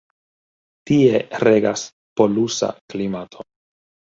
[0.91, 1.83] Tie regas
[2.21, 3.47] polusa klimato.